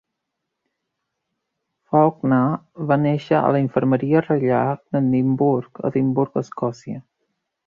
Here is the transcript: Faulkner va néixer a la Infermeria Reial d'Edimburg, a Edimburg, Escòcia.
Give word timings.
Faulkner 1.91 2.39
va 2.93 2.97
néixer 3.03 3.37
a 3.41 3.53
la 3.57 3.61
Infermeria 3.67 4.25
Reial 4.29 4.81
d'Edimburg, 4.83 5.83
a 5.83 5.93
Edimburg, 5.93 6.43
Escòcia. 6.47 6.99